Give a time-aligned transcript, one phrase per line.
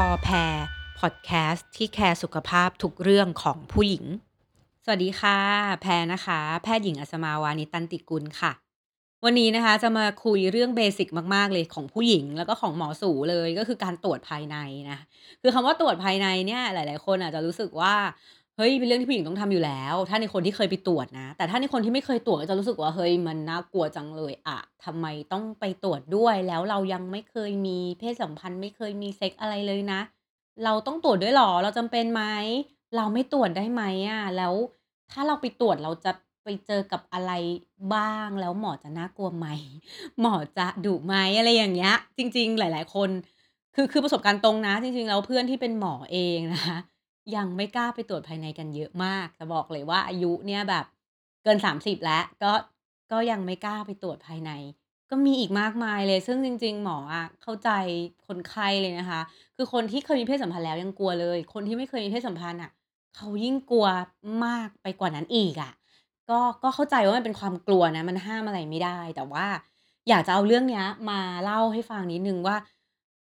[0.00, 0.54] หมอแพร
[1.00, 4.04] พอดแคสต์ที่แคร์สุขภาพทุกเรื่องของผู้หญิง
[4.84, 5.38] สวัสดีค่ะ
[5.82, 8.52] แพรนะคะ แพทย์หญิงอัศมาวานิตันติกุลค่ะ
[9.24, 14.56] วันนี้นะคะจะมาคุยเรื่อง basic มาก ๆ เลยของผู้หญิง แล้วก็ของหมอสูเลยก็คือการตรวจภายใน
[14.90, 14.98] นะ
[15.42, 17.94] คือคำว่าตรวจภายในเนี่ยหลาย ๆ คนอาจจะรู้สึกว่า
[18.56, 30.00] เฮ้ยเป็นเรื่องที่ผู้หญิงต้องทำอยู่แล้ว ถ้าในคนที่เคยไปตรวจนะ แต่ถ้าในคนที่ไม่เคยตรวจก็จะรู้สึกว่าเฮ้ยมันน่ากลัวจังเลยอะทำไมต้องไปตรวจด้วยแล้วเรายังไม่เคยมีเพศสัมพันธ์ไม่เคยมีเซ็กอะไรเลยนะ
[30.64, 32.22] เราต้องตรวจด้วยหรอเราจำเป็นไหม
[32.96, 34.54] เราไม่ตรวจได้ไหมอะแล้ว
[35.10, 36.12] ถ้าเราไปตรวจเราจะ
[36.44, 37.32] ไปเจอกับอะไร
[37.94, 39.46] บ้างแล้วหมอจะน่ากลัวไหม
[40.20, 43.10] หมอจะดุไหมอะไรอย่างเงี้ย จริง ๆ หลาย ๆ คน
[43.74, 46.78] คือคือประสบการณ์ตรงนะ จริง ๆ แล้วเพื่อนที่เป็นหมอเองนะคะ
[47.36, 50.84] ยังไม่กล้าไปตรวจภายในกันเยอะมาก จะบอกเลยว่าอายุเนี่ยแบบ
[51.42, 52.52] เกิน 30 แล้ว ก็
[53.12, 54.50] ก็ยังไม่กล้าไปตรวจภายใน
[55.10, 57.70] ก็มีอีกมากมายเลย ซึ่งจริง ๆ หมออะเข้าใจ
[58.26, 59.20] คนไข้เลยนะคะ
[59.56, 62.70] คือคนที่เคยมีเพศสัมพันธ์แล้วยังกลัวเลย คนที่ไม่เคยมีเพศสัมพันธ์น่ะ
[63.16, 63.86] เขายิ่งกลัว
[64.44, 65.72] มากไปกว่านั้นอีกอะ
[66.30, 69.46] ก็ก็เข้าใจว่ามันเป็นความกลัวนะ มันห้ามอะไรไม่ได้ แต่ว่า
[70.08, 72.56] อยากจะเอาเรื่องเนี้ย มาเล่าให้ฟังนิดนึงว่า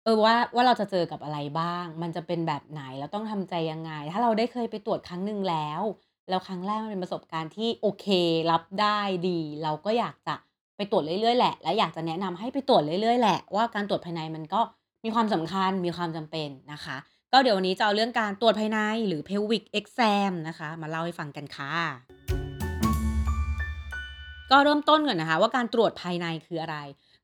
[0.04, 5.82] เออ ว่า ว่าเราจะเจอกับอะไรบ้าง มันจะเป็นแบบไหนเราต้องทำใจยังไง ถ้าเราได้เคยไปตรวจครั้งหนึ่งแล้ว
[6.28, 8.06] แล้วครั้งแรกมันเป็นประสบการณ์ที่โอเค
[8.50, 10.34] รับได้ดี เราก็อยากจะ
[10.76, 14.60] ไปตรวจเรื่อย ๆ แหละ และอยากจะแนะนำให้ไปตรวจเรื่อย ๆ แหละ ว่าการตรวจภายในมันก็
[15.04, 16.96] มีความสำคัญ มีความจำเป็นนะคะ
[17.32, 21.74] ก็เดี๋ยววันนี้จะเอาเรื่องการตรวจภายในหรือ Pelvic Exam นะคะ มาเล่าให้ฟังกันค่ะ
[24.50, 26.76] ก็เริ่มต้นก่อนนะคะ ว่าการตรวจภายในคืออะไร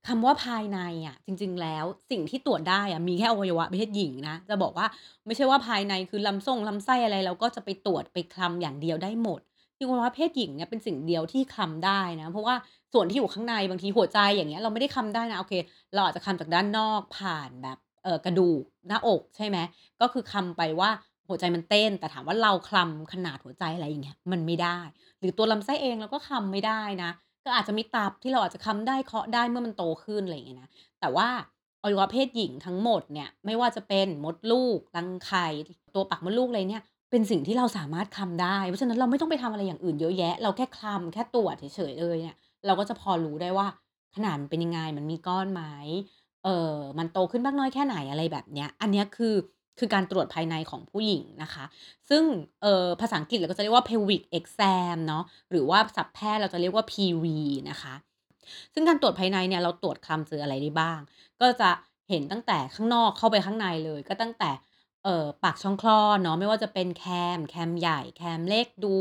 [0.09, 4.87] คำว่าภายในอะ จริง ๆ แล้วสิ่งที่ตรวจได้อะมีแค่อวัยวะเพศหญิงนะ จะบอกว่า
[5.27, 9.41] ไม่ใช่ว่าภายในคือลำส้งลำไส้อะไรเราก็จะไปตรวจไปคลำอย่างเดียวได้หมด
[9.77, 12.55] คืออวัยวะเพศหญิงเนี่ยเป็นสิ่งเดียวที่คลำได้นะ เพราะว่า
[12.93, 15.55] ส่วนที่อยู่ข้างในบางทีหัวใจอย่างเงี้ยเราไม่ได้คลำได้นะโอเค
[15.95, 19.59] เราอาจจะคลำจากด้านนอกผ่านแบบเออกระดูกหน้าอกใช่ไหม
[20.01, 20.91] ก็คือคลำไปว่า
[21.29, 24.78] หัวใจมันเต้น แต่ถามว่าเราคลำขนาดหัวใจอะไรอย่างเงี้ยมันไม่ได้
[25.21, 27.11] หรือตัวลำไส้เองเราก็คลำไม่ได้นะ
[27.47, 30.69] ก็อาจจะมีตับที่เราอาจจะคำได้เคาะได้เมื่อมันโตขึ้นอะไรอย่างเงี้ยนะ
[31.01, 31.29] แต่ว่า
[31.83, 35.47] อวัยวะเพศหญิงทั้งหมดเนี่ยไม่ว่าจะเป็นมดลูกรังไข่
[35.95, 42.37] ตัวปากมดลูกอะไรเนี่ยเป็นสิ่งที่เราสามารถคลำได้ เพราะฉะนั้นเราไม่ต้องไปทำอะไรอย่างอื่นเยอะแยะ เราแค่คลำแค่ตรวจเฉยๆเลยเนี่ย
[42.67, 43.67] เราก็จะพอรู้ได้ว่า
[44.15, 45.62] ขนาดมันเป็นยังไงมันมีก้อนไหม
[46.45, 49.35] เออมันโตขึ้นมากน้อยแค่ไหนอะไรแบบเนี้ยอันนี้คือ
[49.78, 51.64] คือการตรวจภายในของผู้หญิงนะคะ
[52.09, 52.22] ซึ่ง
[53.00, 57.25] ภาษาอังกฤษเราก็จะเรียกว่า Pelvic Exam เนาะหรือว่าศัพท์แพทย์เราจะเรียกว่า PV
[57.70, 57.94] นะคะ
[58.75, 61.00] ซึ่งการตรวจภายในเนี่ยเราตรวจคลำเจออะไรได้บ้าง
[61.41, 61.70] ก็จะ
[62.10, 64.50] เห็นตั้งแต่ข้างนอกเข้าไปข้างในเลย ก็ตั้งแต่
[65.04, 67.04] เปากช่องคลอดเนาะไม่ว่าจะเป็นแค
[67.37, 68.94] ม แคมใหญ่ แคมเล็กดู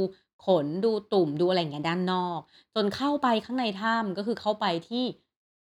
[0.45, 2.39] ขนดูตุ่มดูอะไรอย่างเงี้ยด้านนอก
[2.75, 5.05] จนเข้าไปข้างในถ้ำก็คือเข้าไปที่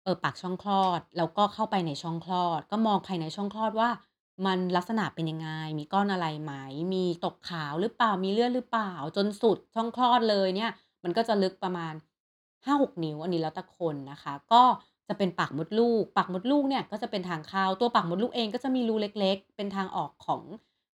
[0.05, 3.91] เออปากช่องคลอด แล้วก็เข้าไปในช่องคลอด ก็มองภายในช่องคลอดว่า
[4.47, 5.49] มันลักษณะเป็นยังไง
[5.79, 6.53] มีก้อนอะไรไหม
[6.95, 10.71] มีตกขาวหรือเปล่า มีเลือดหรือเปล่า จนสุดช่องคลอดเลยเนี่ย
[11.05, 11.95] มันก็จะลึกประมาณ
[12.67, 14.63] 5-6 นิ้ว อันนี้แล้วแต่คนนะคะ ก็
[15.09, 20.43] จะเป็นปากมดลูก ปากมดลูกเนี่ยก็จะเป็นทางเข้า ตัวปากมดลูกเองก็จะมีรูเล็ก ๆ เป็นทางออกของ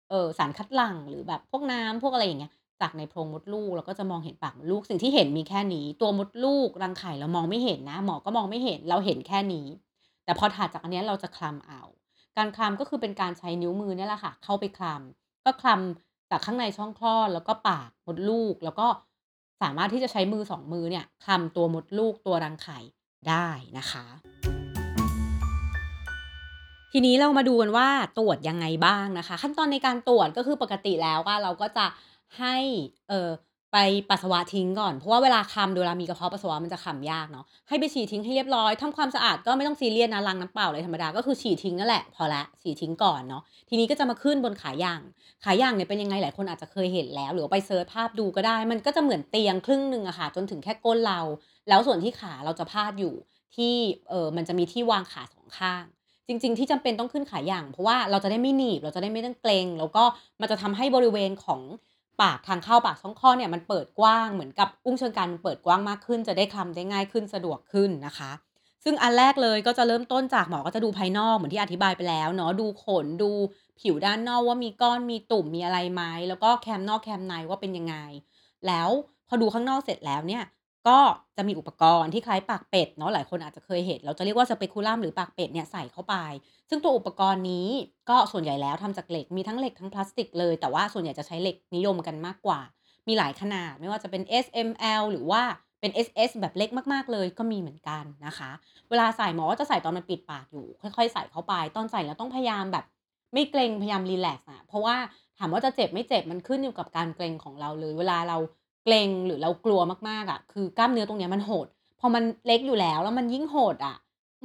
[0.10, 2.52] เอ่อ สารคัดหลั่ง หรือแบบพวกน้ำ พวกอะไรอย่างเงี้ย
[2.82, 9.68] จากในโพรงมดลูก เราก็จะมองเห็นปากมดลูก สิ่งที่เห็นมีแค่นี้ ตัวมดลูก รังไข่เรามองไม่เห็นนะ หมอก็มองไม่เห็น เราเห็นแค่นี้
[10.26, 11.82] แต่พอถัดจากอันเนี้ยเราจะคลำเอา
[12.38, 18.88] การคลำก็คือเป็นการใช้นิ้วมือเนี่ยแหละค่ะ เข้าไปคลำก็คลำจากข้างในช่องคลอดแล้วก็ปากมดลูก แล้วก็
[19.62, 22.80] สามารถที่จะใช้มือ2มือเนี่ยคลำตัวมดลูกตัวรังไข่
[23.30, 24.06] ได้นะคะ
[26.92, 31.86] ทีนี้เรามาดูกันว่าตรวจยังไงบ้างนะคะ ขั้นตอนในการตรวจก็คือปกติแล้วอะเราก็จะ
[32.40, 32.58] ให้
[33.10, 33.30] เอ่อ
[33.74, 33.78] ไป
[34.10, 45.02] ปัสสาวะทิ้งก่อน เพราะว่าเวลาคำเวลามีกระเพาะปัสสาวะมันจะคำยากเนาะให้ไปฉี่ทิ้งให้เรียบร้อยทำความสะอาดก็ไม่ต้องซีเรียสนะล้างน้ำเปล่าเลยธรรมดาก็คือฉี่ทิ้งนั่นแหละพอล้วฉี่ทิ้งก่อนเนาะทีนี้ก็จะมาขึ้นบนขาย่าง
[45.44, 51.20] ขาย่างเนี่ยเป็นยังไงหลายคนอาจจะเคยเห็นแล้ว หรือไปเซิร์ชภาพดูก็ได้ มันก็จะเหมือนเตียงครึ่งหนึ่งอะค่ะจนถึงแค่ก้นเรา
[51.70, 53.14] แล้วส่วนที่ขาเราจะพาดอยู่
[53.56, 53.74] ที่
[54.10, 55.84] เออมันจะมีที่วางขา2ข้าง
[56.28, 60.04] จริง ๆ ที่จำเป็นต้องขึ้นขาย่าง เพราะว่าเราจะได้ไม่หนีบเราจะได้ไม่ต้องเกรงแล้วก็
[60.42, 61.62] มันจะทำให้บริเวณของ
[62.22, 68.32] ปากทางเข้าปากช่องคลอดเนี่ยมันเปิดกว้างเหมือนกับอุ้งเชิงกรานมันเปิดกว้างมากขึ้น จะได้คลำได้ง่ายขึ้นสะดวกขึ้นนะคะ
[68.84, 73.32] ซึ่งอันแรกเลยก็จะเริ่มต้นจากหมอก็จะดูภายนอกเหมือนที่อธิบายไปแล้วเนาะดูขนดู
[73.80, 77.96] ผิวด้านนอกว่ามีก้อนมีตุ่มมีอะไรไหมแล้วก็แคมนอกแคมในว่าเป็นยังไง
[78.68, 78.90] แล้ว
[79.28, 80.44] พอดูข้างนอกเสร็จแล้วเนี่ย
[80.88, 81.00] ก็
[81.38, 86.16] จะมีอุปกรณ์ที่คล้ายปากเป็ดเนาะหลายคนอาจจะเคยเห็น เราจะเรียกว่า Speculum หรือปากเป็ดเนี่ยใส่เข้าไป
[86.70, 87.68] ซึ่งตัวอุปกรณ์นี้
[88.10, 92.60] ก็ส่วนใหญ่แล้วทำจากเหล็กมีทั้งเหล็กทั้งพลาสติกเลย แต่ว่าส่วนใหญ่จะใช้เหล็กนิยมกันมากกว่า
[93.08, 94.70] มีหลายขนาดไม่ว่าจะเป็น S, M,
[95.02, 95.42] L หรือว่า
[95.80, 98.52] เป็น SS แบบเล็กมากๆเลยก็มีเหมือนกันนะคะ
[98.90, 102.86] เวลาใส่หมอก็จะใส่ตอนมันปิดปากอยู่ ค่อยๆ ใส่เข้าไป ตอนใส่แล้วต้องพยายามแบบ
[103.34, 104.96] ไม่เกร็งพยายามรีแลกซ์อะเพราะว่า
[105.40, 108.38] ถามว่าจะเจ็บไม่เจ็บมันขึ้นอยู่กับการเกร็งของเราเลย เวลาเรา
[108.84, 111.68] เกรงหรือเรากลัวมากๆอะคือกล้ามเนื้อตรงเนี้ยมันหด
[112.00, 113.98] พอมันเล็กอยู่แล้วแล้วมันยิ่งหดอะ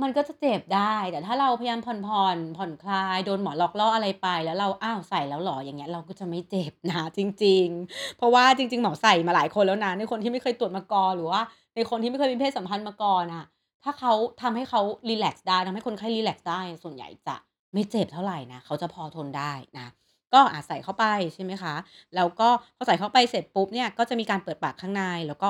[0.03, 11.43] มันก็จะเจ็บได้ แต่ถ้าเราพยายามผ่อนๆผ่อนคลายโดนหมอนหลอกล่ออะไรไป แล้วเราอ้าวใส่แล้วหรออย่างเงี้ยเราก็จะไม่เจ็บนะจริง ๆ เพราะว่าจริง ๆ หมอใส่มาหลายคนแล้วนะในคนที่ไม่เคยตรวจมาก่อนหรือว่า
[11.77, 13.45] ในคนที่ไม่เคยมีเพศสัมพันธ์มาก่อนอะ
[13.85, 14.13] ถ้าเขา
[14.43, 17.37] ทำให้เขารีแลกซ์ได้ทำให้คนไข้รีแลกซ์ได้ส่วนใหญ่จะ
[17.73, 19.87] ไม่เจ็บเท่าไหร่นะเขาจะพอทนได้นะ
[20.35, 21.05] ก็อาใส่เข้าไป
[21.35, 21.75] ใช่ไหมคะ
[22.15, 25.49] แล้วก็พอใส่เข้าไปเสร็จปุ๊บเนี่ยก็จะมีการเปิดปากข้างใน แล้วก็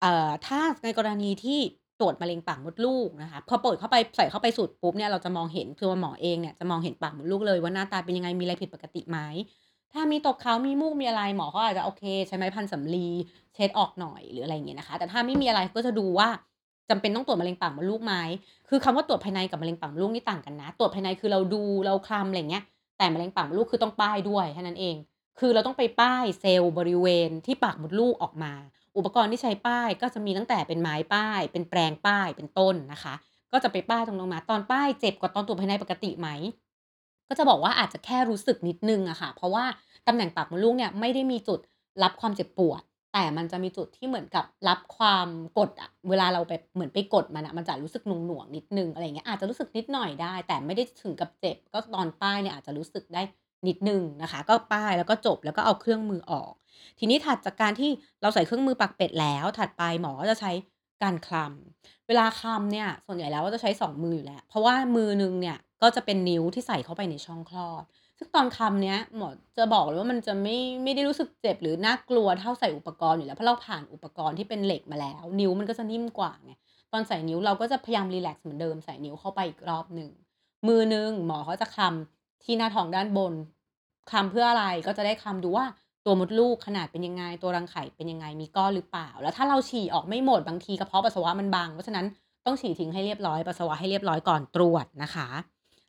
[0.00, 1.60] เอ่อถ้าในกรณีที่
[2.00, 9.18] ตรวจมะเร็งปากมดลูกนะคะพอเปิดเข้าไปใส่เข้าไปสุดปุ๊บเนี่ยเราจะมองเห็นตัวหมอเองเนี่ยจะมองเห็นปากมดลูกเลยว่าหน้าตาเป็นยังไงมีอะไรผิดปกติไหม
[9.92, 13.06] ถ้ามีตกขาวมีมูกมีอะไรหมอเขาอาจจะโอเคใช้ไม้พันสำลี
[13.54, 16.28] เช็ดออกหน่อยหรืออะไรอย่างเงี้ยนะคะ แต่ถ้าไม่มีอะไรก็จะดูว่า
[16.90, 18.14] จำเป็นต้องตรวจมะเร็งปากมดลูกไหม
[18.68, 22.64] คือคำว่าตรวจภายในกับมะเร็งปากมดลูกนี่ต่างกันนะ ตรวจภายในคือเราดูเราคลำอะไรเงี้ย
[23.02, 24.96] แต่มะเร็งปากมดลูกคือต้องป้ายด้วยแค่นั้นเอง
[25.38, 28.52] คือเราต้องไปป้ายเซลล์บริเวณที่ปากมดลูกออกมา
[28.96, 33.14] อุปกรณ์ที่ใช้ป้ายก็จะมีตั้งแต่เป็นไม้ป้าย เป็นแปรงป้ายเป็นต้นนะคะ
[33.52, 36.28] ก็จะไปป้ายตรงลงมาตอนป้ายเจ็บกว่าตอนตรวจภายในปกติไหม
[37.28, 39.64] ก็จะบอกว่าอาจจะแค่รู้สึกนิดนึงอะค่ะ เพราะว่า
[40.06, 41.60] ตำแหน่งปากมดลูกเนี่ยไม่ได้มีจุด
[42.02, 45.28] รับความเจ็บปวด แต่มันจะมีจุดที่เหมือนกับรับความ
[45.58, 53.22] กดอะเวลาเราไปเหมือนไปกดมันนะมันจะรู้สึกหน่วงๆนิดนึงอะไรอย่างเงี้ยอาจจะรู้สึกนิดหน่อยได้ แต่ไม่ได้ถึงกับเจ็บ ก็ตอนป้ายเนี่ยอาจจะรู้สึกได้
[53.68, 56.52] นิดนึงนะคะ ก็ป้ายแล้วก็จบแล้วก็เอาเครื่องมือออก
[56.98, 57.90] ทีนี้ถัดจากการที่
[58.22, 60.52] เราใส่เครื่องมือปักเป็ดแล้ว ถัดไปหมอก็จะใช้
[61.02, 67.84] การคลำเวลาคลำเนี่ยส่วนใหญ่แล้วก็จะใช้สองมืออยู่แล้ว เพราะว่ามือหนึ่งเนี่ยก็จะเป็นนิ้วที่ใส่เข้าไปในช่องคลอด
[68.18, 69.28] ซึ่งตอนคำเนี้ยหมอ
[69.58, 76.52] จะบอกเลยว่ามันจะไม่ไม่ได้รู้สึกเจ็บหรือน่ากลัวเท่าใส่อุปกรณ์อยู่แล้ว เพราะเราผ่านอุปกรณ์ที่เป็นเหล็กมาแล้ว นิ้วมันก็จะนิ่มกว่าไง
[76.92, 80.10] ตอนใส่นิ้วเราก็จะพยายามรีแลกซ์เหมือนเดิมใส่นิ้วเข้าไปอีกรอบหนึ่ง
[80.68, 83.34] มือหนึ่งหมอเขาจะคำที่หน้าท้องด้านบน
[84.12, 85.66] คำเพื่ออะไรก็จะได้คำดูว่า
[86.04, 92.06] ตัวมดลูกขนาดเป็นยังไง ตัวรังไข่เป็นยังไงมีก้อนหรือเปล่า แล้วถ้าเราฉี่ออกไม่หมดบางทีกระเพาะปัสสาวะมันบางเพราะฉะนั้น
[92.46, 95.28] ต้องฉี่ทิ้งให้เรียบร้อยปัสสาวะให้เรียบร้อยก่อนตรวจนะคะ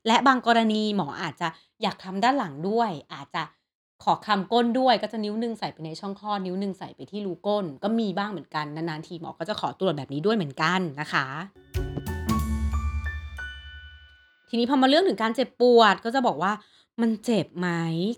[0.08, 1.48] และบางกรณีหมออาจจะ
[1.82, 3.44] อยากทำด้านหลังด้วย อาจจะ
[4.04, 11.26] ขอคำก้นด้วยก็จะนิ้วหนึ่งใส่ไปในช่องคลอดนิ้วหนึ่งใส่ไปที่รูก้น ก็มีบ้างเหมือนกันนานๆทีหมอก็จะขอตรวจแบบนี้ด้วยเหมือนกันนะคะ
[14.50, 16.54] ทีนี้พอมาเรื่องถึงการเจ็บปวดก็จะบอกว่า
[17.02, 17.70] มันเจ็บไหม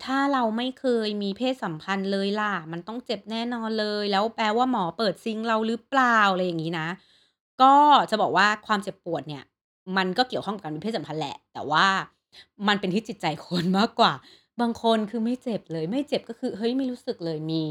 [0.05, 6.87] ถ้าเราไม่เคยมีเพศสัมพันธ์เลยล่ะ มันต้องเจ็บแน่นอนเลย แล้วแปลว่าหมอเปิดซิงเราหรือเปล่าอะไรอย่างงี้นะ
[7.61, 7.75] ก็
[8.09, 9.43] จะบอกว่าความเจ็บปวดเนี่ย
[9.97, 11.85] มันก็เกี่ยวข้องกับการมีเพศสัมพันธ์แหละ แต่ว่า
[12.67, 14.13] มันเป็นที่จิตใจคนมากกว่า
[14.61, 17.63] บางคนคือไม่เจ็บเลย ไม่เจ็บก็คือเฮ้ยไม่รู้สึกเลยมี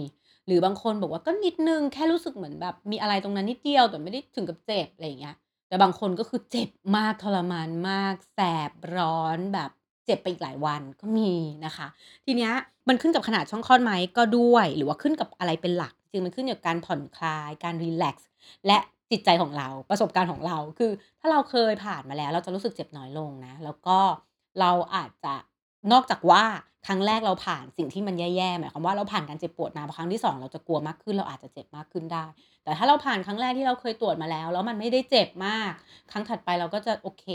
[0.46, 5.36] หรือบางคนบอกว่าก็นิดหนึ่งแค่รู้สึกเหมือนแบบ มีอะไรตรงนั้นนิดเดียวแต่ไม่ได้ถึงกับเจ็บอะไรอย่างเงี้ย
[5.68, 8.40] แต่บางคนก็คือเจ็บมากทรมานมาก แส
[8.70, 9.70] บร้อนแบบ
[10.06, 11.32] เจ็บไปอีกหลายวันก็มี
[11.64, 11.86] นะคะ
[12.24, 12.52] ทีเนี้ย
[12.88, 18.28] มันขึ้นกับขนาดช่องคลอดไหมก็ด้วย หรือว่าขึ้นกับอะไรเป็นหลัก จริงมันขึ้นกับการผ่อนคลายการรีแลกซ์
[18.66, 18.78] และ
[19.10, 23.98] จิตใจของเราประสบการณ์ของเรา คือถ้าเราเคยผ่านมาแล้ว เราจะรู้สึกเจ็บน้อยลงนะ แล้วก็
[24.60, 25.34] เราอาจจะ
[25.92, 26.44] นอกจากว่า
[26.86, 32.24] ครั้งแรกเราผ่านสิ่งที่มันแย่ๆหมายความว่าเราผ่านการเจ็บปวดมาครั้งที่สองเราจะกลัวมากขึ้น เราอาจจะเจ็บมากขึ้นได้
[32.64, 35.70] แต่ถ้าเราผ่านครั้งแรกที่เราเคยตรวจมาแล้ว แล้วมันไม่ได้เจ็บมาก
[36.10, 37.26] ครั้งถัดไปเราก็จะโอเค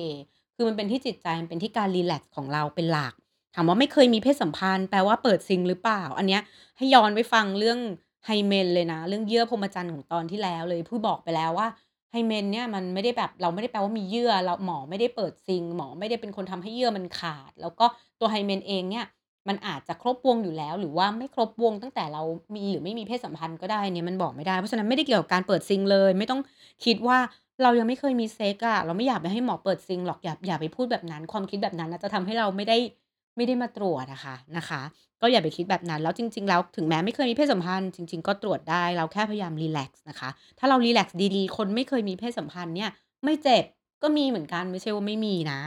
[0.56, 3.14] คือมันเป็นที่จิตใจมันเป็นที่การรีแลกซ์ของเราเป็นหลัก
[3.56, 6.42] ถามว่าไม่เคยมีเพศสัมพันธ์แปลว่าเปิดซิงหรือเปล่า อันเนี้ย
[6.78, 7.80] ให้ย้อนไปฟังเรื่อง
[8.28, 11.68] Hymen เลยนะ เรื่องเยื่อพรหมจรรย์ของตอนที่แล้วเลยพูดบอกไปแล้วว่า
[12.14, 17.85] Hymen เนี่ยมันไม่ได้แบบเราไม่ได้แปลว่ามีเยื่อเราหมอไม่ได้เปิดซิงหมอไม่ได้เป็นคนทำให้เยื่อมันขาด แล้วก็
[18.19, 19.06] ตัว Hymen เองเนี่ย
[19.47, 22.23] มันอาจจะครบวงอยู่แล้ว หรือว่าไม่ครบวงตั้งแต่เรา
[22.56, 26.42] มีหรือไม่มีเพศสัมพันธ์ก็ได้เนี่ยมันบอกไม่ได้เพราะฉะนั้นไม่ได้เกี่ยวกับการเปิดซิงเลย ไม่ต้อง
[26.85, 27.18] คิดว่า
[27.64, 32.78] เรายังไม่เคยมีเซ็กอะเราไม่อยากไปให้หมอเปิดซิงหรอกอย่าอย่าไปพูดแบบนั้น ความคิดแบบนั้นนะจะทำให้เราไม่ได้
[33.36, 34.81] ไม่ได้มาตรวจอะค่ะ นะคะ
[35.21, 42.90] ก็อย่าไปคิดแบบนั้น แล้วจริง ๆ แล้วถึงแม้ไม่เคยมีเพศสัมพันธ์ จริง ๆ ก็ตรวจได้ เราแค่พยายามรีแลกซ์นะคะ ถ้าเรารีแลกซ์ดี ๆ คนไม่เคยมีเพศสัมพันธ์เนี่ย
[43.24, 43.64] ไม่เจ็บ
[44.04, 45.62] ก็มีเหมือนกัน ไม่ใช่ว่าไม่มีนะ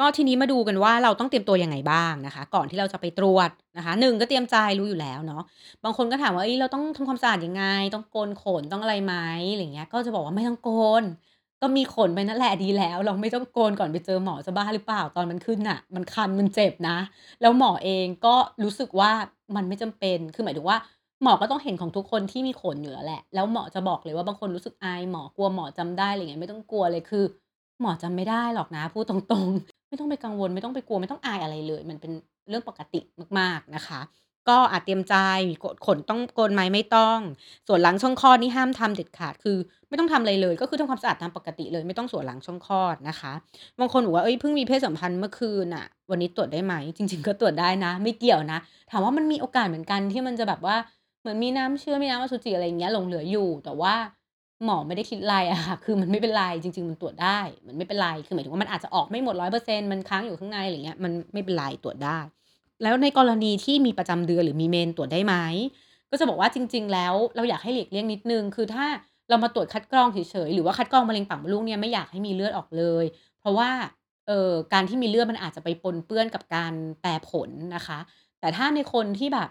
[0.00, 5.42] ก็ทีนี้มาดูกันว่าเราต้องเตรียมตัวยังไงบ้างนะคะ ก่อนที่เราจะไปตรวจนะคะหนึ่งก็เตรียมใจรู้อยู่แล้วเนาะ
[5.84, 9.14] บางคนก็ถามว่าเฮ้ยเราต้องทำความสะอาดยังไง ต้องโกนขนต้องอะไรไหม
[9.52, 10.70] อะไรเงี้ยก็จะบอกว่าไม่ต้องโก
[11.02, 11.04] น
[11.64, 16.96] ก็มีขนไปนั่นแหละดีแล้ว เราไม่ต้องโกนก่อนไปเจอหมอจะบ้าหรือเปล่าตอนมันขึ้นน่ะ มันคันมันเจ็บนะ
[17.40, 19.12] แล้วหมอเองก็รู้สึกว่า
[19.56, 20.78] มันไม่จำเป็นคือหมายถึงว่า
[21.22, 27.24] หมอก็ต้องเห็นของทุกคนที่มีขนอยู่แล้วแหละ แล้วหมอจะบอกเลยว่าบางคนรู้สึกอายหมอกลัวหมอจำได้อะไรเงี้ยไม่ต้องกลัวเลยคือ
[27.80, 32.12] หมอจำไม่ได้หรอกนะพูดตรงๆ ไม่ต้องไปกังวลไม่ต้องไปกลัวไม่ต้องอายอะไรเลย มันเป็น
[32.48, 33.00] เรื่องปกติ
[33.38, 34.00] มากๆนะคะ
[34.48, 35.16] ก็อาจเตรียมใจ
[35.60, 37.18] โกนขนต้องโกนไหมไม่ต้อง
[37.68, 39.56] ส่วนหล้างช่องคลอดนี่ห้ามทำเด็ดขาดคือ
[39.88, 43.32] ไม่ต้องทำอะไรเลย ก็คือทำความสะอาดตามปกติเลย ไม่ต้องส่วนหล้างช่องคลอดนะคะ
[43.80, 48.58] บางคนบอกว่า"เฮ้ยเพิ่งมีเพศสัมพันธ์เมื่อคืนน่ะวันนี้ตรวจได้ไหม?"จริง ๆ ก็ตรวจได้นะ ไม่เกี่ยวนะ
[48.90, 50.76] ถามว่ามันมีโอกาสเหมือนกันที่มันจะแบบว่า
[51.20, 53.94] เหมือนมีน้ำเชื้อมีน้ำอสุจิอะไรอย่างเงี้ยหลงเหลืออยู่ แต่ว่า
[54.64, 62.18] หมอไม่ได้คิดไรอะค่ะคือมันไม่เป็นไรจริง ๆ มันตรวจได้ มันไม่เป็นไรคือหมายถึงว่ามันอาจจะออกไม่หมด100%มันค้างอยู่ข้างในอะไรเงี้ยมันไม่เป็นไรตรวจได้
[62.82, 65.34] แล้วในกรณีที่มีประจำเดือนหรือมีเมนตรวจได้ไหม?
[66.10, 68.86] ก็จะบอกว่าจริง ๆ แล้วเราอยากให้หลีกเลี่ยงนิดนึง คือถ้า
[69.28, 73.04] เรามาตรวจคัดกรองเฉยๆ หรือว่าคัดกรองมะเร็งปากมดลูกเนี่ยไม่อยากให้มีเลือดออกเลย
[73.40, 73.70] เพราะว่า
[74.26, 77.98] เอ่อการที่มีเลือดมันอาจจะไปปนเปื้อนกับการแปรผลนะคะ
[78.40, 79.50] แต่ถ้าในคนที่แบบ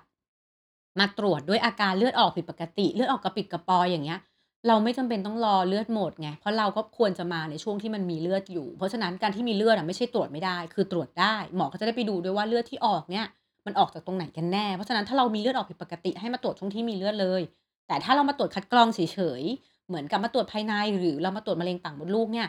[1.00, 4.20] มาตรวจด้วยอาการเลือดออกผิดปกติ เลือดออกกระปิดกระปอยอย่างเงี้ย
[4.68, 13.26] เราไม่จำเป็นต้องรอเลือดหมดไง เพราะเราก็ควรจะมาในช่วงที่มันมีเลือดอยู่ เพราะฉะนั้นการที่มีเลือดอะไม่ใช่ตรวจไม่ได้ คือตรวจได้ หมอก็จะได้ไปดูด้วยว่าเลือดที่ออกเนี่ย
[13.66, 17.42] มันออกจากตรงไหนกันแน่ เพราะฉะนั้นถ้าเรามีเลือดออกผิดปกติให้มาตรวจช่วงที่มีเลือดเลย
[17.88, 22.48] แต่ถ้าเรามาตรวจคัดกรองเฉยๆ เหมือนกับมาตรวจภายในหรือเรามาตรวจมะเร็งปากมดลูกเนี่ย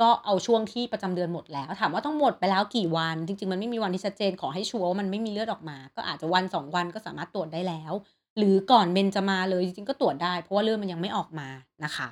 [0.00, 7.92] ก็เอาช่วงที่ประจำเดือนหมดแล้ว ถามว่าต้องหมดไปแล้วกี่วัน จริง ๆ มันไม่มีวันที่ชัดเจน ขอให้ชัวร์ว่ามันไม่มีเลือดออกมา ก็อาจจะ1-2วันก็สามารถตรวจได้แล้ว
[8.38, 11.48] หรือก่อนเมนจะมาเลยจริงๆก็ตรวจได้ เพราะว่าเลือดมันยังไม่ออกมา
[11.84, 12.10] นะคะ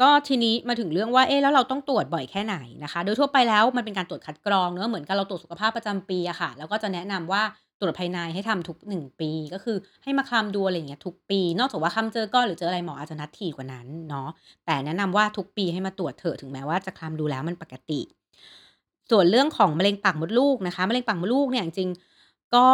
[0.00, 7.42] ก็ทีนี้มาถึงเรื่องว่าเอ๊ะแล้วเราต้องตรวจบ่อยแค่ไหนนะคะ โดยทั่วไปแล้วมันเป็นการตรวจคัดกรองเนาะเหมือนกับเราตรวจสุขภาพประจำปีอะค่ะ แล้วก็จะแนะนำว่า
[7.80, 14.28] ตรวจภายในให้ทำทุก 1 ปี ก็คือให้มาคลำดูอะไรอย่างเงี้ยทุกปี นอกจากว่าคลำเจอก้อนหรือเจออะไรหมออาจจะนัดถี่กว่านั้นเนาะ
[14.66, 18.00] แต่แนะนำว่าทุกปีให้มาตรวจเถอะถึงแม้ว่าจะคลำดูแล้วมันปกติ
[19.10, 21.90] ส่วนเรื่องของมะเร็งปากมดลูกนะคะมะเร็งปากมดลูกเนี่ยจริง
[22.54, 22.68] ก็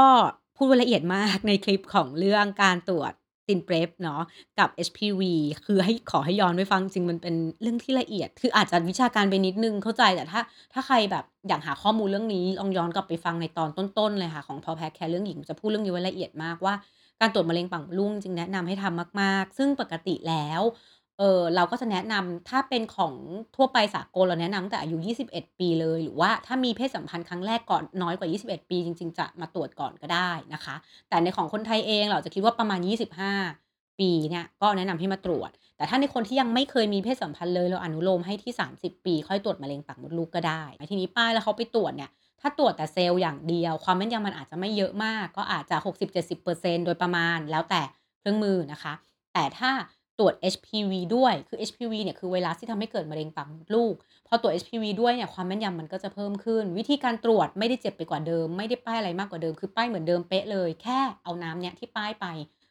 [0.57, 3.13] พูดละเอียดมากในคลิปของเรื่องการตรวจ
[3.49, 4.23] TinPrep เนาะ
[4.59, 5.33] กับ HPV
[5.67, 10.41] คือให้ขอให้ย้อนไปฟังจริงมันเป็นเรื่องที่ละเอียด คืออาจจะวิชาการไปนิดนึงเข้าใจแต่ถ้า
[10.73, 16.75] ถ้าใครแบบอยากหาข้อมูลเรื่องนี้ลองย้อนกลับไปฟังในตอนต้นๆเลยค่ะ ของ POD Cast เรื่องหญิงจะพูดเรื่องนี้ไว้ละเอียดมากว่า
[17.21, 20.61] การตรวจมะเร็งปากมดลูกจริงแนะนำให้ทำมากๆ ซึ่งปกติแล้ว
[21.19, 23.15] เอ่อ เราก็จะแนะนำ ถ้าเป็นของ
[23.57, 30.75] ทั่วไปสากล เราแนะนำตั้งแต่อายุ 21 ปีเลย หรือว่าถ้ามีเพศสัมพันธ์ครั้งแรกก่อนน้อยกว่า 21 ปี จริง ๆ จะมาตรวจก่อนก็ได้นะคะ
[31.09, 33.33] แต่ในของคนไทยเองเราจะคิดว่าประมาณ 25
[34.01, 47.83] ปีเนี่ยก็แนะนำให้มาตรวจ แต่ถ้าในคนที่ยังไม่เคยมีเพศสัมพันธ์เลย เราอนุโลมให้ที่ 30 ปีค่อยตรวจมะเร็งปากมดลูกก็ได้ ทีนี้ป้ายแล้วเขาไปตรวจเนี่ย ถ้าตรวจแต่เซลล์อย่างเดียว ความแม่นยำมันอาจจะไม่เยอะมาก ก็อาจจะ 60-70%โดยประมาณ แล้วแต่
[48.21, 48.95] เครื่องมือนะคะ
[49.35, 49.71] แต่ถ้า
[50.19, 53.95] ตรวจ HPV ด้วย คือ HPV เนี่ยคือไวรัสที่ทำให้เกิดมะเร็งปากมดลูก
[54.29, 62.27] พอตรวจ HPV ด้วยเนี่ยความแม่นยำมันก็จะเพิ่มขึ้น วิธีการตรวจไม่ได้เจ็บไปกว่าเดิม ไม่ได้ป้ายอะไรมากกว่าเดิม คือป้ายเหมือนเดิมเป๊ะเลย แค่เอาน้ำเนี่ยที่ป้ายไป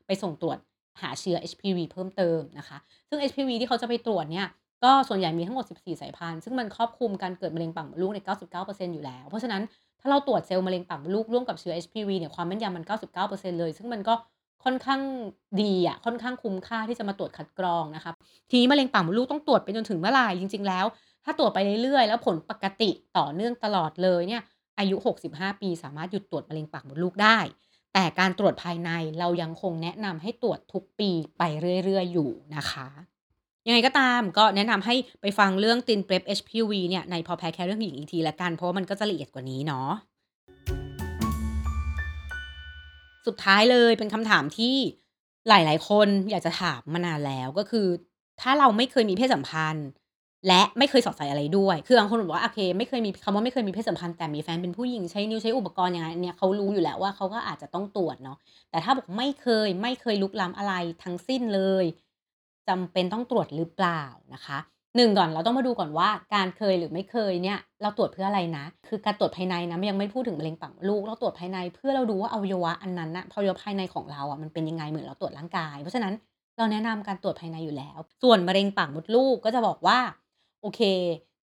[0.05, 0.57] ไปส่งตรวจ
[1.01, 2.77] หาเชื้อ HPV เพิ่มเติมนะคะ
[3.09, 4.47] ซึ่ง HPV ที่เขาจะไปตรวจเนี่ย
[4.83, 9.61] ก็ส่วนใหญ่มีทั้งหมด 14 สายพันธุ์ ซึ่งมันครอบคลุมการเกิดมะเร็งปากมดลูกใน 99%อยู่แล้ว เพราะฉะนั้น
[10.01, 14.13] ถ้าเราตรวจเซลล์มะเร็งปากมดลูกร่วมกับเชื้อ HPV เนี่ยความแม่นยำมัน 99%เลย ซึ่งมันก็
[14.63, 15.01] ค่อนข้าง
[15.61, 18.11] ดีอะค่อนข้างคุ้มค่าที่จะมาตรวจคัดกรองนะคะ
[18.49, 20.85] ทีนี้มะเร็งปากมดลูกต้องตรวจไปจนถึงเมื่อไหร่จริง ๆ แล้ว
[21.23, 24.41] ถ้าตรวจไปเรื่อยๆ แล้วผลปกติต่อเนื่องตลอดเลยเนี่ย
[24.79, 27.39] อายุ 65 ปี สามารถหยุดตรวจมะเร็งปากมดลูกได้
[27.93, 31.43] แต่การตรวจภายในเรายังคงแนะนำให้ตรวจทุกปีไป
[31.85, 32.87] เรื่อยๆ อยู่นะคะ
[33.67, 39.89] ยังไงก็ตามก็แนะนำให้ไปฟังเรื่อง TinPrep HPV เนี่ยใน POD Cast เรื่องหญิงอีกทีล้วกัน เพราะว่ามันก็จะละเอียดกว่านี้เนาะ
[43.27, 44.75] สุดท้ายเลยเป็นคำถามที่
[45.49, 47.87] หลาย ๆ คนอยากจะถามมานานแล้วก็คือ
[48.41, 49.87] ถ้าเราไม่เคยมีเพศสัมพันธ์
[50.47, 58.37] และไม่เคยสอดใส่อะไรด้วย คือบางคนบอกว่าโอเค ไม่เคยมีคำว่าไม่เคยมีเพศสัมพันธ์แต่มีแฟนเป็นผู้หญิงใช้นิ้วใช้อุปกรณ์ยังไงเนี้ยเขารู้อยู่แล้วว่าเขาก็อาจจะต้องตรวจเนาะ
[58.69, 60.73] แต่ถ้าบอกไม่เคยไม่เคยรุกล้ำอะไร
[61.03, 61.85] ทั้งสิ้นเลย
[62.69, 64.59] จำเป็นต้องตรวจหรือเปล่านะคะ
[64.95, 76.13] 1ก่อนเราต้องมาดูก่อนว่าการเคยหรือไม่เคยเนี่ยเราตรวจเพื่ออะไรนะ คือการตรวจภายในนะยังไม่พูดถึงมะเร็งปากมดลูกเราตรวจภายในเพื่อเราดูว่าอวัยวะอันนั้นน่ะอวัยวะภายในของเราอะมันเป็นยังไงเหมือนเราตรวจร่างกาย เพราะฉะนั้น
[76.57, 79.99] เราแนะนำการตรวจภายในอยู่แล้ว ส่วนมะเร็งปากมดลูกก็จะบอกว่า
[80.61, 80.81] โอเค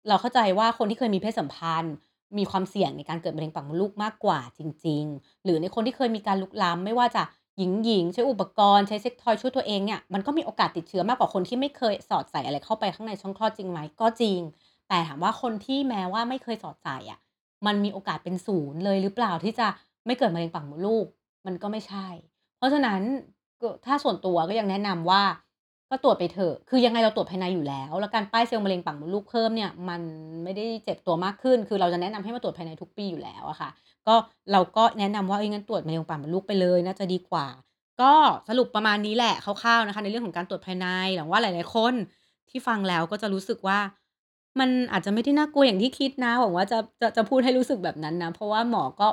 [0.08, 1.94] เราเข้าใจว่าคนที่เคยมีเพศสัมพันธ์
[2.38, 7.22] มีความเสี่ยงในการเกิดมะเร็งปากมดลูกมากกว่าจริง ๆ หรือในคนที่เคยมีการรุกล้ำไม่ว่าจะ
[7.58, 14.40] หญิงๆใช้อุปกรณ์ใช้เซ็กทอยช่วยตัวเองเนี่ยมันก็มีโอกาสติดเชื้อมากกว่าคนที่ไม่เคยสอดใส่อะไรเข้าไปข้างในช่องคลอดจริงไหมก็จริง
[14.88, 17.18] แต่ถามว่าคนที่แม้ว่าไม่เคยสอดใส่อะ
[17.66, 19.68] มันมีโอกาสเป็น0เลยหรือเปล่าที่จะ
[20.06, 21.06] ไม่เกิดมะเร็งปากมดลูก
[21.46, 22.06] มันก็ไม่ใช่
[22.58, 23.00] เพราะฉะนั้น
[23.62, 25.22] กถ้าส่วนตัวก็ยังแนะนำว่า
[25.90, 30.02] ก็ตรวจไปเถอะ คือยังไงเราตรวจภายในอยู่แล้ว แล้วการป้ายเซลล์มะเร็งปากมดลูกเพิ่มเนี่ย มัน
[30.44, 33.70] ไม่ได้เจ็บตัวมากขึ้น คือเราจะแนะนำให้มาตรวจภายในทุกปีอยู่แล้วอะค่ะ
[34.08, 34.16] ก็
[34.52, 37.46] เราก็แนะนำว่าเฮ้ยงั้นตรวจมะเร็งปากมดลูกไปเลยน่าจะดีกว่า
[38.00, 38.12] ก็
[38.48, 40.86] สรุปประมาณนี้แหละคร่าวๆนะคะ ในเรื่องของการตรวจภายใน
[41.16, 41.94] หวังว่าหลายๆคน
[42.50, 43.78] ที่ฟังแล้วก็จะรู้สึกว่า
[44.60, 49.08] มันอาจจะไม่ได้น่ากลัวอย่างที่คิดนะหวังว่าจะจะจะพูดให้รู้สึกแบบนั้นนะ เพราะว่าหมอก็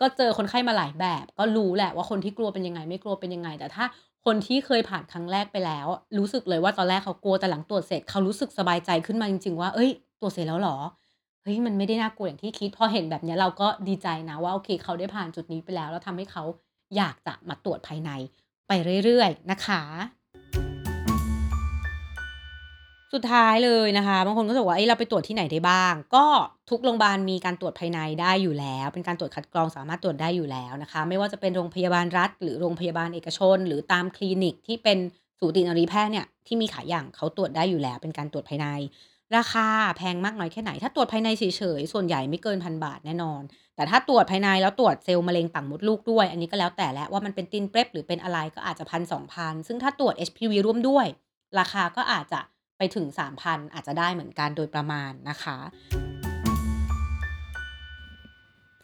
[0.00, 3.84] ก็เจอคนไข้มาหลายแบบ ก็รู้แหละว่าคนที่กลัวเป็นยังไง ไม่กลัวเป็นยังไง แต่ถ้า
[4.24, 5.86] คนที่เคยผ่านครั้งแรกไปแล้ว
[6.18, 10.76] รู้สึกเลยว่าตอนแรกเขากลัวแต่หลังตรวจเสร็จเขารู้สึกสบายใจขึ้นมาจริง ๆ ว่า"เฮ้ยตรวจเสร็จแล้วหรอ?
[11.46, 16.44] เฮ้ยมันไม่ได้น่ากลัวอย่างที่คิด"พอเห็นแบบนี้เราก็ดีใจนะว่าโอเคเขาได้ผ่านจุดนี้ไปแล้วแล้วทำให้เขา
[16.96, 18.10] อยากจะมาตรวจภายใน
[18.68, 18.72] ไป
[19.04, 19.82] เรื่อยๆ นะคะ
[23.12, 26.26] สุดท้ายเลยนะคะบางคนก็จะบอกว่าเอ๊ะเราไปตรวจที่ไหนได้บ้าง ก็
[26.70, 34.98] ทุกโรงพยาบาลมีการตรวจภายในได้อยู่แล้ว เป็นการตรวจคัดกรองสามารถตรวจได้อยู่แล้วนะคะ ไม่ว่าจะเป็นโรงพยาบาลรัฐ หรือโรงพยาบาลเอกชน หรือตามคลินิกที่เป็น
[35.38, 38.66] สูตินรีแพทย์เนี่ยที่มีขายอย่างเขาตรวจได้อยู่แล้ว เป็นการตรวจภายใน
[39.36, 39.66] ราคา
[39.96, 43.42] แพงมากน้อยแค่ไหน ถ้าตรวจภายในเฉยๆ ส่วนใหญ่ไม่เกิน1,000บาทแน่นอน
[43.76, 48.84] แต่ถ้าตรวจภายในแล้วตรวจเซลล์มะเร็งปากมดลูกด้วย อันนี้ก็แล้วแต่แล้วว่ามันเป็นตีนเปล็บหรือเป็นอะไรก็อาจจะ
[49.26, 51.06] 1,000-2,000ซึ่งถ้าตรวจ HPV ร่วมด้วย
[51.58, 52.40] ราคาก็อาจจะ
[52.78, 53.06] ไปถึง
[53.40, 55.56] 3,000 อาจจะได้เหมือนกันโดยประมาณนะคะ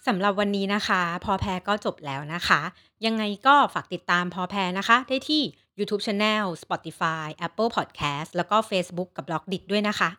[0.06, 2.60] สำหรับวันนี้นะคะ พอแพรก็จบแล้วนะคะ
[3.06, 5.42] ยังไงก็ฝากติดตามพอแพรนะคะ ได้ที่
[5.78, 10.10] ยูทูบ Channel Spotify Apple Podcast แล้วก็เฟซบุ๊กกับ Blockdit ด้วยนะคะ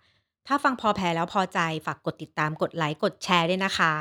[0.48, 3.94] ถ้าฟังพอแพ้แล้วพอใจฝากกดติดตามกดไลค์กดแชร์ด้วยนะคะ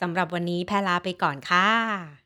[0.00, 2.19] สำหรับวันนี้แพลาไปก่อนค่ะ